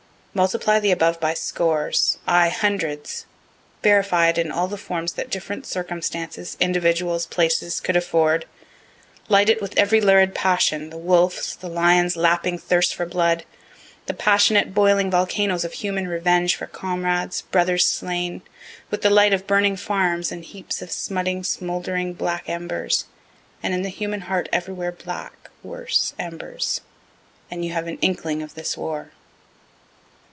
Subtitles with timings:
[0.33, 3.25] Multiply the above by scores, aye hundreds
[3.83, 8.45] verify it in all the forms that different circumstances, individuals, places, could afford
[9.27, 13.43] light it with every lurid passion, the wolf's, the lion's lapping thirst for blood
[14.05, 18.41] the passionate, boiling volcanoes of human revenge for comrades, brothers slain
[18.89, 23.03] with the light of burning farms, and heaps of smutting, smouldering black embers
[23.61, 26.79] and in the human heart everywhere black, worse embers
[27.51, 29.11] and you have an inkling of this war.